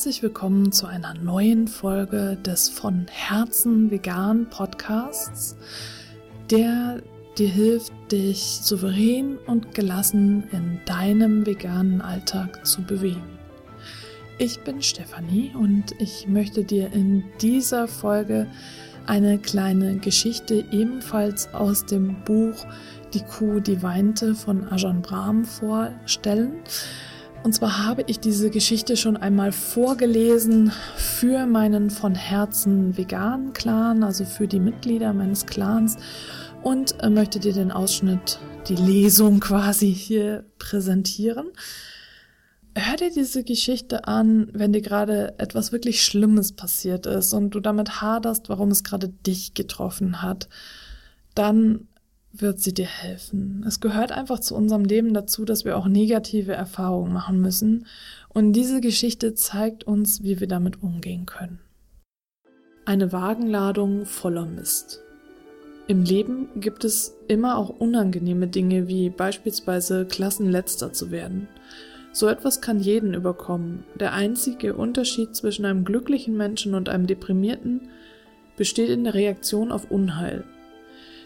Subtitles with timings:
[0.00, 5.58] herzlich willkommen zu einer neuen Folge des von Herzen vegan Podcasts,
[6.50, 7.02] der
[7.36, 13.38] dir hilft, dich souverän und gelassen in deinem veganen Alltag zu bewegen.
[14.38, 18.46] Ich bin Stefanie und ich möchte dir in dieser Folge
[19.04, 22.64] eine kleine Geschichte ebenfalls aus dem Buch
[23.12, 26.54] Die Kuh, die weinte von Ajahn Brahm vorstellen.
[27.42, 34.04] Und zwar habe ich diese Geschichte schon einmal vorgelesen für meinen von Herzen veganen Clan,
[34.04, 35.96] also für die Mitglieder meines Clans
[36.62, 41.46] und äh, möchte dir den Ausschnitt, die Lesung quasi hier präsentieren.
[42.76, 47.60] Hör dir diese Geschichte an, wenn dir gerade etwas wirklich Schlimmes passiert ist und du
[47.60, 50.48] damit haderst, warum es gerade dich getroffen hat.
[51.34, 51.88] Dann
[52.32, 53.64] wird sie dir helfen.
[53.66, 57.86] Es gehört einfach zu unserem Leben dazu, dass wir auch negative Erfahrungen machen müssen.
[58.28, 61.58] Und diese Geschichte zeigt uns, wie wir damit umgehen können.
[62.84, 65.00] Eine Wagenladung voller Mist.
[65.86, 71.48] Im Leben gibt es immer auch unangenehme Dinge, wie beispielsweise Klassenletzter zu werden.
[72.12, 73.84] So etwas kann jeden überkommen.
[73.98, 77.88] Der einzige Unterschied zwischen einem glücklichen Menschen und einem deprimierten
[78.56, 80.44] besteht in der Reaktion auf Unheil.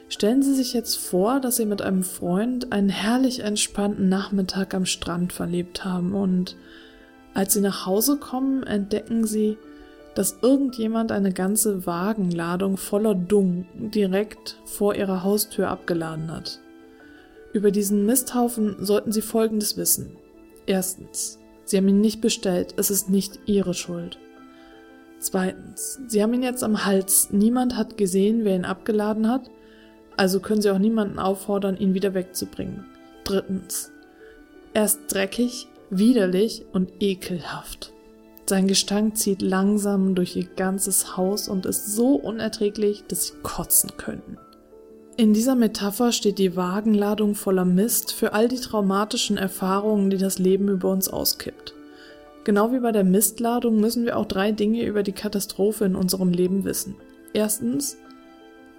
[0.09, 4.87] Stellen Sie sich jetzt vor, dass Sie mit einem Freund einen herrlich entspannten Nachmittag am
[4.87, 6.57] Strand verlebt haben und
[7.33, 9.57] als Sie nach Hause kommen, entdecken Sie,
[10.15, 16.61] dass irgendjemand eine ganze Wagenladung voller Dung direkt vor Ihrer Haustür abgeladen hat.
[17.53, 20.17] Über diesen Misthaufen sollten Sie Folgendes wissen.
[20.67, 24.19] Erstens, Sie haben ihn nicht bestellt, es ist nicht Ihre Schuld.
[25.19, 29.51] Zweitens, Sie haben ihn jetzt am Hals, niemand hat gesehen, wer ihn abgeladen hat
[30.17, 32.85] also können sie auch niemanden auffordern, ihn wieder wegzubringen.
[33.25, 33.91] Drittens.
[34.73, 37.93] Er ist dreckig, widerlich und ekelhaft.
[38.47, 43.93] Sein Gestank zieht langsam durch ihr ganzes Haus und ist so unerträglich, dass sie kotzen
[43.97, 44.37] könnten.
[45.17, 50.39] In dieser Metapher steht die Wagenladung voller Mist für all die traumatischen Erfahrungen, die das
[50.39, 51.73] Leben über uns auskippt.
[52.43, 56.31] Genau wie bei der Mistladung müssen wir auch drei Dinge über die Katastrophe in unserem
[56.31, 56.97] Leben wissen.
[57.33, 57.97] Erstens,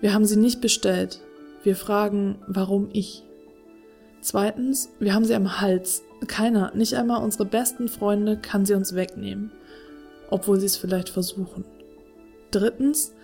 [0.06, 1.20] wir haben sie nicht bestellt.
[1.64, 3.24] Wir fragen, warum ich?
[4.22, 6.04] Zweitens, wir haben sie am Hals.
[6.28, 9.52] Keiner, nicht einmal unsere besten Freunde, kann sie uns wegnehmen,
[10.30, 11.66] obwohl sie es vielleicht versuchen.
[12.52, 13.16] Drittens,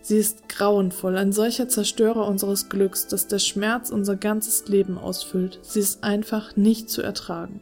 [0.00, 5.58] sie ist grauenvoll, ein solcher Zerstörer unseres Glücks, dass der Schmerz unser ganzes Leben ausfüllt.
[5.60, 7.60] Sie ist einfach nicht zu ertragen.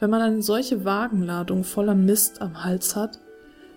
[0.00, 3.20] Wenn man eine solche Wagenladung voller Mist am Hals hat,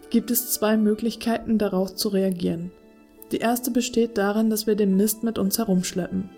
[0.09, 2.71] gibt es zwei Möglichkeiten darauf zu reagieren.
[3.33, 6.29] Die erste besteht darin, dass wir den Mist mit uns herumschleppen.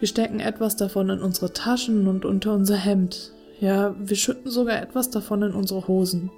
[0.00, 3.30] Wir stecken etwas davon in unsere Taschen und unter unser Hemd.
[3.60, 6.30] Ja, wir schütten sogar etwas davon in unsere Hosen.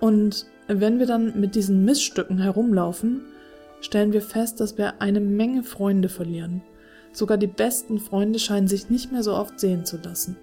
[0.00, 3.20] Und wenn wir dann mit diesen Miststücken herumlaufen,
[3.80, 6.62] stellen wir fest, dass wir eine Menge Freunde verlieren.
[7.12, 10.36] Sogar die besten Freunde scheinen sich nicht mehr so oft sehen zu lassen.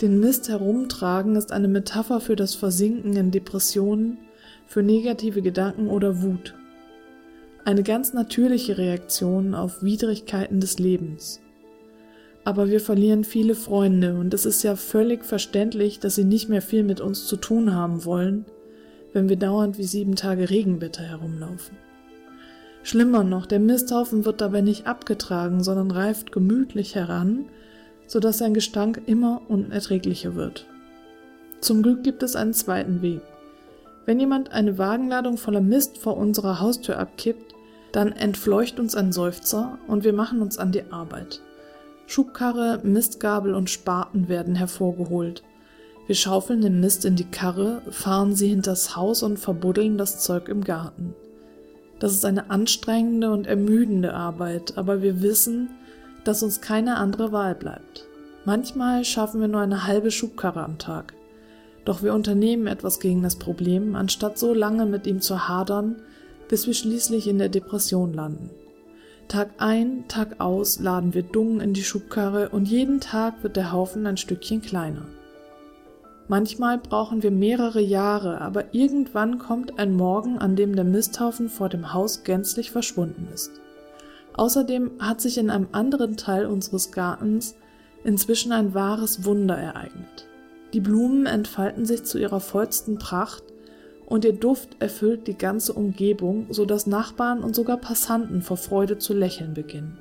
[0.00, 4.18] Den Mist herumtragen ist eine Metapher für das Versinken in Depressionen,
[4.66, 6.56] für negative Gedanken oder Wut
[7.64, 11.40] eine ganz natürliche Reaktion auf Widrigkeiten des Lebens.
[12.44, 16.62] Aber wir verlieren viele Freunde und es ist ja völlig verständlich, dass sie nicht mehr
[16.62, 18.44] viel mit uns zu tun haben wollen,
[19.12, 21.76] wenn wir dauernd wie sieben Tage Regenwetter herumlaufen.
[22.82, 27.44] Schlimmer noch, der Misthaufen wird dabei nicht abgetragen, sondern reift gemütlich heran,
[28.08, 30.66] so dass sein Gestank immer unerträglicher wird.
[31.60, 33.20] Zum Glück gibt es einen zweiten Weg.
[34.04, 37.51] Wenn jemand eine Wagenladung voller Mist vor unserer Haustür abkippt,
[37.92, 41.40] dann entfleucht uns ein Seufzer und wir machen uns an die Arbeit.
[42.06, 45.42] Schubkarre, Mistgabel und Spaten werden hervorgeholt.
[46.06, 50.48] Wir schaufeln den Mist in die Karre, fahren sie hinters Haus und verbuddeln das Zeug
[50.48, 51.14] im Garten.
[52.00, 55.70] Das ist eine anstrengende und ermüdende Arbeit, aber wir wissen,
[56.24, 58.06] dass uns keine andere Wahl bleibt.
[58.44, 61.14] Manchmal schaffen wir nur eine halbe Schubkarre am Tag.
[61.84, 65.96] Doch wir unternehmen etwas gegen das Problem, anstatt so lange mit ihm zu hadern,
[66.52, 68.50] bis wir schließlich in der Depression landen.
[69.26, 73.72] Tag ein, Tag aus laden wir Dung in die Schubkarre und jeden Tag wird der
[73.72, 75.06] Haufen ein Stückchen kleiner.
[76.28, 81.70] Manchmal brauchen wir mehrere Jahre, aber irgendwann kommt ein Morgen, an dem der Misthaufen vor
[81.70, 83.52] dem Haus gänzlich verschwunden ist.
[84.34, 87.54] Außerdem hat sich in einem anderen Teil unseres Gartens
[88.04, 90.28] inzwischen ein wahres Wunder ereignet.
[90.74, 93.51] Die Blumen entfalten sich zu ihrer vollsten Pracht
[94.12, 98.98] und ihr Duft erfüllt die ganze Umgebung, so dass Nachbarn und sogar Passanten vor Freude
[98.98, 99.96] zu lächeln beginnen.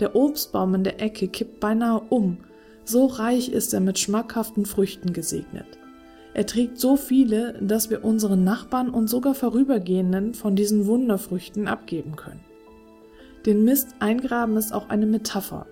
[0.00, 2.38] Der Obstbaum in der Ecke kippt beinahe um,
[2.84, 5.78] so reich ist er mit schmackhaften Früchten gesegnet.
[6.34, 12.16] Er trägt so viele, dass wir unseren Nachbarn und sogar Vorübergehenden von diesen Wunderfrüchten abgeben
[12.16, 12.40] können.
[13.46, 15.66] Den Mist eingraben ist auch eine Metapher.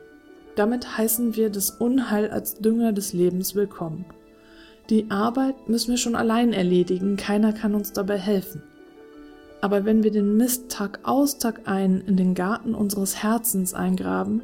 [0.55, 4.05] Damit heißen wir das Unheil als Dünger des Lebens willkommen.
[4.91, 8.63] Die Arbeit müssen wir schon allein erledigen, keiner kann uns dabei helfen.
[9.61, 14.43] Aber wenn wir den Mist Tag aus Tag ein in den Garten unseres Herzens eingraben,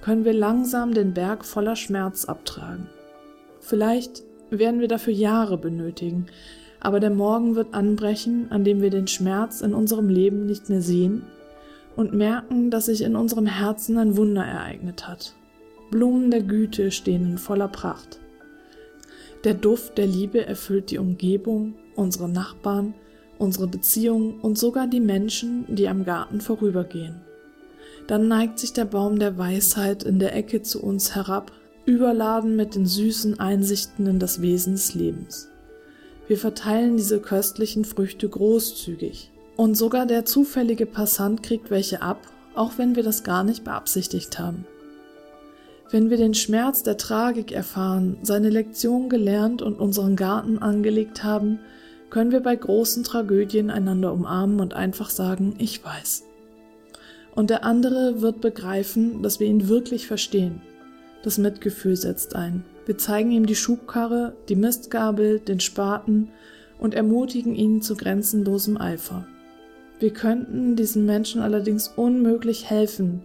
[0.00, 2.88] können wir langsam den Berg voller Schmerz abtragen.
[3.60, 6.26] Vielleicht werden wir dafür Jahre benötigen,
[6.80, 10.82] aber der Morgen wird anbrechen, an dem wir den Schmerz in unserem Leben nicht mehr
[10.82, 11.22] sehen
[11.94, 15.34] und merken, dass sich in unserem Herzen ein Wunder ereignet hat.
[15.90, 18.18] Blumen der Güte stehen in voller Pracht.
[19.44, 22.94] Der Duft der Liebe erfüllt die Umgebung, unsere Nachbarn,
[23.36, 27.20] unsere Beziehungen und sogar die Menschen, die am Garten vorübergehen.
[28.06, 31.52] Dann neigt sich der Baum der Weisheit in der Ecke zu uns herab,
[31.84, 35.50] überladen mit den süßen Einsichten in das Wesen des Lebens.
[36.26, 42.72] Wir verteilen diese köstlichen Früchte großzügig, und sogar der zufällige Passant kriegt welche ab, auch
[42.78, 44.66] wenn wir das gar nicht beabsichtigt haben.
[45.90, 51.60] Wenn wir den Schmerz der Tragik erfahren, seine Lektion gelernt und unseren Garten angelegt haben,
[52.10, 56.24] können wir bei großen Tragödien einander umarmen und einfach sagen, ich weiß.
[57.34, 60.62] Und der andere wird begreifen, dass wir ihn wirklich verstehen.
[61.22, 62.64] Das Mitgefühl setzt ein.
[62.86, 66.28] Wir zeigen ihm die Schubkarre, die Mistgabel, den Spaten
[66.78, 69.26] und ermutigen ihn zu grenzenlosem Eifer.
[69.98, 73.22] Wir könnten diesen Menschen allerdings unmöglich helfen,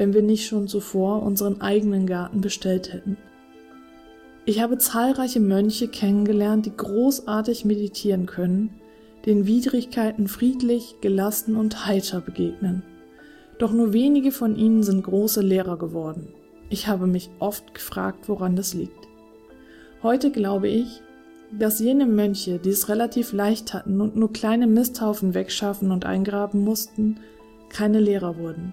[0.00, 3.18] wenn wir nicht schon zuvor unseren eigenen Garten bestellt hätten.
[4.46, 8.70] Ich habe zahlreiche Mönche kennengelernt, die großartig meditieren können,
[9.26, 12.82] den Widrigkeiten friedlich, gelassen und heiter begegnen.
[13.58, 16.28] Doch nur wenige von ihnen sind große Lehrer geworden.
[16.70, 19.06] Ich habe mich oft gefragt, woran das liegt.
[20.02, 21.02] Heute glaube ich,
[21.52, 26.64] dass jene Mönche, die es relativ leicht hatten und nur kleine Misthaufen wegschaffen und eingraben
[26.64, 27.20] mussten,
[27.68, 28.72] keine Lehrer wurden.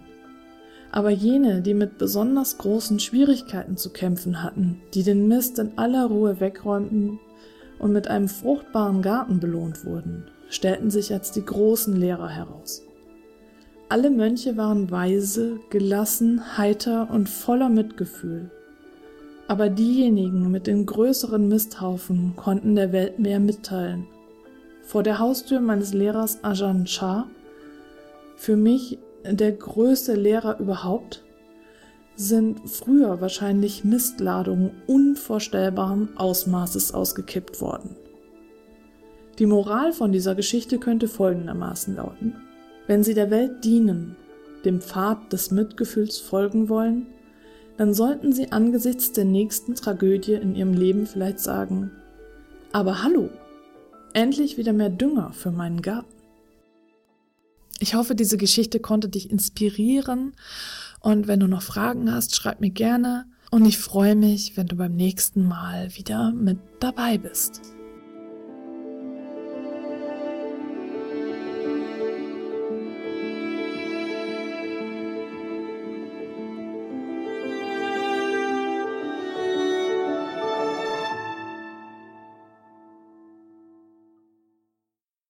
[0.92, 6.06] Aber jene, die mit besonders großen Schwierigkeiten zu kämpfen hatten, die den Mist in aller
[6.06, 7.20] Ruhe wegräumten
[7.80, 12.84] und mit einem fruchtbaren Garten belohnt wurden, stellten sich als die großen Lehrer heraus.
[13.90, 18.52] Alle Mönche waren weise, gelassen, heiter und voller Mitgefühl
[19.48, 24.08] aber diejenigen mit den größeren Misthaufen konnten der Welt mehr mitteilen.
[24.84, 27.28] Vor der Haustür meines Lehrers Ajahn Chah,
[28.36, 29.00] für mich
[29.32, 31.24] der größte Lehrer überhaupt,
[32.16, 37.96] sind früher wahrscheinlich Mistladungen unvorstellbaren Ausmaßes ausgekippt worden.
[39.38, 42.36] Die Moral von dieser Geschichte könnte folgendermaßen lauten.
[42.88, 44.16] Wenn Sie der Welt dienen,
[44.66, 47.06] dem Pfad des Mitgefühls folgen wollen,
[47.78, 51.92] dann sollten Sie angesichts der nächsten Tragödie in Ihrem Leben vielleicht sagen,
[52.72, 53.30] aber hallo,
[54.14, 56.17] endlich wieder mehr Dünger für meinen Garten.
[57.80, 60.34] Ich hoffe, diese Geschichte konnte dich inspirieren
[61.00, 64.76] und wenn du noch Fragen hast, schreib mir gerne und ich freue mich, wenn du
[64.76, 67.77] beim nächsten Mal wieder mit dabei bist.